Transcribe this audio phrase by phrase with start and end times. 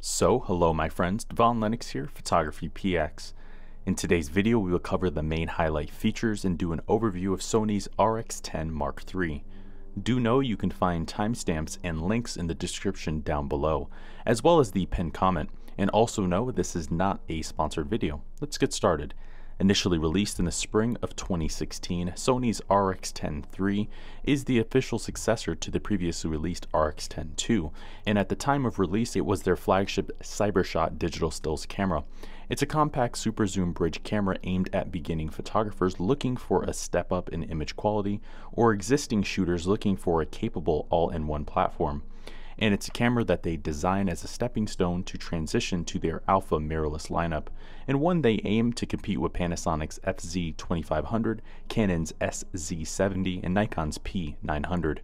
[0.00, 3.32] So, hello my friends, Devon Lennox here, Photography PX.
[3.86, 7.40] In today's video we will cover the main highlight features and do an overview of
[7.40, 9.42] Sony's RX10 Mark III.
[10.00, 13.88] Do know you can find timestamps and links in the description down below,
[14.26, 15.48] as well as the pinned comment,
[15.78, 18.22] and also know this is not a sponsored video.
[18.40, 19.14] Let's get started.
[19.58, 23.88] Initially released in the spring of 2016, Sony's RX-10 III
[24.22, 27.70] is the official successor to the previously released RX-10 II,
[28.04, 32.04] and at the time of release it was their flagship Cybershot digital stills camera.
[32.50, 37.10] It's a compact super zoom bridge camera aimed at beginning photographers looking for a step
[37.10, 38.20] up in image quality
[38.52, 42.02] or existing shooters looking for a capable all-in-one platform
[42.58, 46.22] and it's a camera that they design as a stepping stone to transition to their
[46.26, 47.48] alpha mirrorless lineup,
[47.86, 54.98] and one they aim to compete with Panasonic's FZ2500, Canon's SZ70, and Nikon's P900.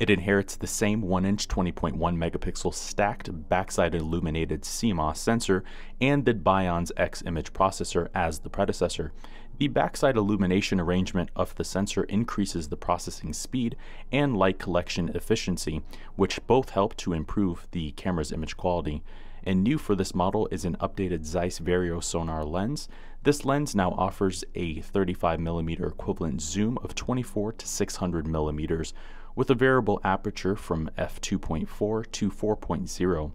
[0.00, 5.62] It inherits the same 1-inch 20.1 megapixel stacked backside illuminated CMOS sensor
[6.00, 9.12] and the Bionz X image processor as the predecessor,
[9.60, 13.76] the backside illumination arrangement of the sensor increases the processing speed
[14.10, 15.82] and light collection efficiency,
[16.16, 19.02] which both help to improve the camera's image quality.
[19.44, 22.88] And new for this model is an updated Zeiss Vario Sonnar lens.
[23.22, 28.92] This lens now offers a 35mm equivalent zoom of 24 to 600mm
[29.34, 33.32] with a variable aperture from f2.4 to 4.0.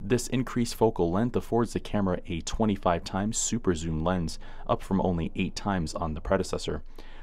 [0.00, 5.00] This increased focal length affords the camera a 25 times super zoom lens, up from
[5.00, 6.82] only 8 times on the predecessor.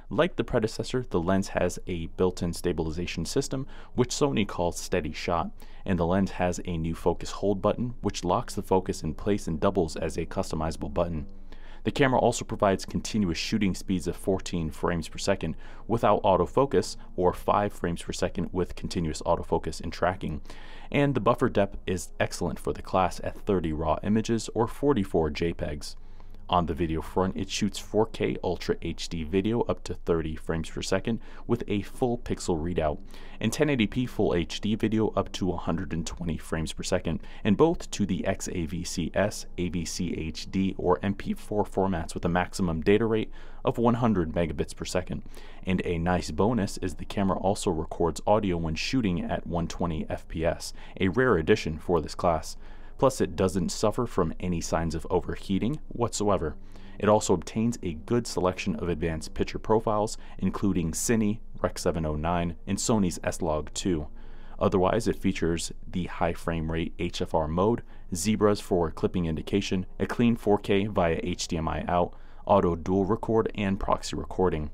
[0.09, 5.51] Like the predecessor, the lens has a built-in stabilization system, which Sony calls Steady Shot,
[5.85, 9.47] and the lens has a new focus hold button, which locks the focus in place
[9.47, 11.25] and doubles as a customizable button.
[11.85, 15.55] The camera also provides continuous shooting speeds of 14 frames per second
[15.87, 20.41] without autofocus or 5 frames per second with continuous autofocus and tracking.
[20.91, 25.29] And the buffer depth is excellent for the class at 30 raw images or 44
[25.29, 25.95] JPEGs.
[26.47, 30.83] On the video front, it shoots 4K Ultra HD video up to 30 frames per
[30.83, 32.99] second with a full pixel readout,
[33.39, 38.23] and 1080p Full HD video up to 120 frames per second, and both to the
[38.27, 43.31] XAVC-S, AVC HD, or MP4 formats with a maximum data rate
[43.63, 45.23] of 100 megabits per second.
[45.65, 50.73] And a nice bonus is the camera also records audio when shooting at 120 FPS,
[51.01, 52.55] a rare addition for this class.
[52.97, 56.55] Plus, it doesn't suffer from any signs of overheating whatsoever.
[56.97, 62.77] It also obtains a good selection of advanced picture profiles, including Cine, Rec 709, and
[62.77, 64.07] Sony's S-Log 2.
[64.57, 67.81] Otherwise, it features the high frame rate HFR mode,
[68.13, 72.13] zebras for clipping indication, a clean 4K via HDMI out,
[72.45, 74.69] auto dual record, and proxy recording.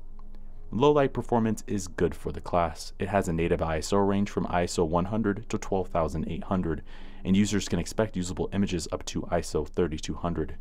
[0.70, 2.92] Low light performance is good for the class.
[2.98, 6.82] It has a native ISO range from ISO 100 to 12800,
[7.24, 10.56] and users can expect usable images up to ISO 3200.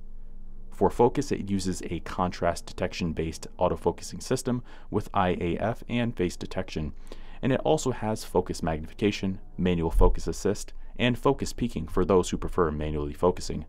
[0.72, 6.94] For focus, it uses a contrast detection based autofocusing system with IAF and face detection,
[7.41, 12.38] and it also has focus magnification, manual focus assist, and focus peaking for those who
[12.38, 13.66] prefer manually focusing.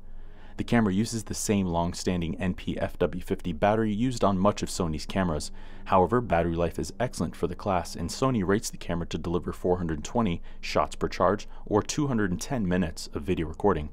[0.62, 5.50] The camera uses the same long-standing NP-FW50 battery used on much of Sony's cameras.
[5.86, 9.52] However, battery life is excellent for the class, and Sony rates the camera to deliver
[9.52, 13.88] 420 shots per charge or 210 minutes of video recording.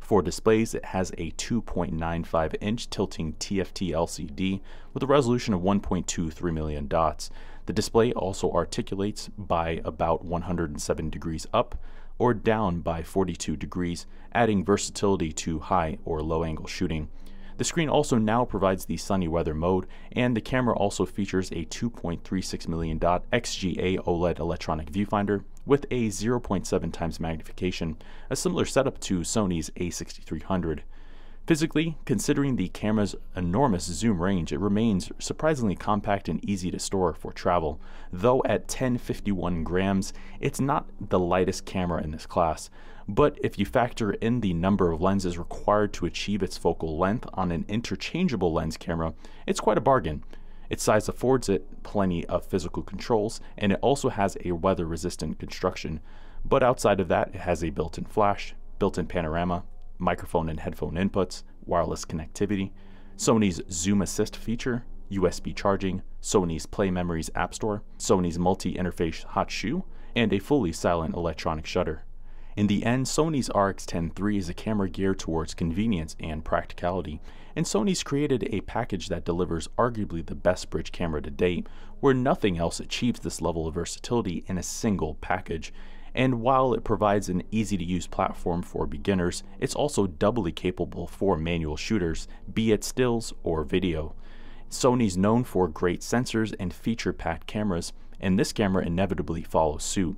[0.00, 4.62] For displays, it has a 2.95 inch tilting TFT LCD
[4.94, 7.28] with a resolution of 1.23 million dots.
[7.66, 11.76] The display also articulates by about 107 degrees up,
[12.22, 17.08] or down by 42 degrees, adding versatility to high or low angle shooting.
[17.56, 21.64] The screen also now provides the sunny weather mode, and the camera also features a
[21.64, 27.96] 2.36 million dot XGA OLED electronic viewfinder with a 0.7 times magnification,
[28.30, 30.82] a similar setup to Sony's a6300.
[31.52, 37.12] Physically, considering the camera's enormous zoom range, it remains surprisingly compact and easy to store
[37.12, 37.78] for travel.
[38.10, 42.70] Though at 1051 grams, it's not the lightest camera in this class.
[43.06, 47.28] But if you factor in the number of lenses required to achieve its focal length
[47.34, 49.12] on an interchangeable lens camera,
[49.46, 50.24] it's quite a bargain.
[50.70, 55.38] Its size affords it plenty of physical controls, and it also has a weather resistant
[55.38, 56.00] construction.
[56.46, 59.64] But outside of that, it has a built in flash, built in panorama,
[60.02, 62.72] microphone and headphone inputs, wireless connectivity,
[63.16, 69.84] Sony's Zoom Assist feature, USB charging, Sony's Play Memories App Store, Sony's multi-interface hot shoe,
[70.16, 72.04] and a fully silent electronic shutter.
[72.56, 77.20] In the end, Sony's RX10 III is a camera geared towards convenience and practicality,
[77.56, 81.66] and Sony's created a package that delivers arguably the best bridge camera to date,
[82.00, 85.72] where nothing else achieves this level of versatility in a single package,
[86.14, 91.06] And while it provides an easy to use platform for beginners, it's also doubly capable
[91.06, 94.14] for manual shooters, be it stills or video.
[94.70, 100.16] Sony's known for great sensors and feature packed cameras, and this camera inevitably follows suit.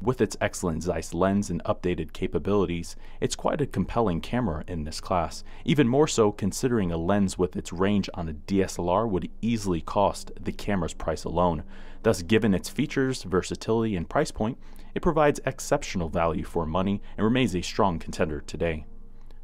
[0.00, 5.00] With its excellent Zeiss lens and updated capabilities, it's quite a compelling camera in this
[5.00, 9.80] class, even more so considering a lens with its range on a DSLR would easily
[9.80, 11.64] cost the camera's price alone.
[12.02, 14.58] Thus, given its features, versatility, and price point,
[14.94, 18.84] it provides exceptional value for money and remains a strong contender today.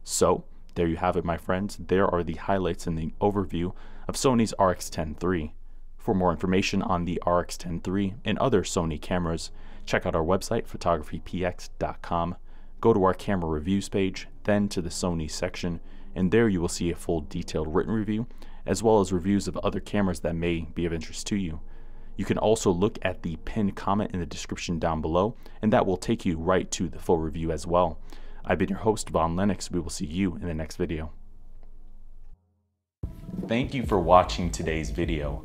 [0.05, 0.45] So,
[0.75, 1.79] there you have it, my friends.
[1.79, 3.75] There are the highlights in the overview
[4.07, 5.55] of Sony's RX-10 III.
[5.99, 9.51] For more information on the RX-10 III and other Sony cameras,
[9.85, 12.37] check out our website, photographypx.com.
[12.81, 15.81] Go to our camera reviews page, then to the Sony section,
[16.15, 18.27] and there you will see a full detailed written review,
[18.67, 21.61] as well as reviews of other cameras that may be of interest to you.
[22.17, 25.87] You can also look at the pinned comment in the description down below, and that
[25.87, 27.99] will take you right to the full review as well.
[28.45, 29.71] I've been your host, Von Lennox.
[29.71, 31.13] We will see you in the next video.
[33.47, 35.45] Thank you for watching today's video.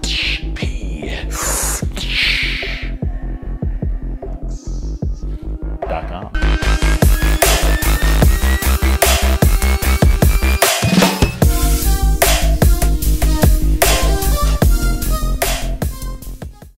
[5.91, 6.07] P.
[6.07, 6.50] com.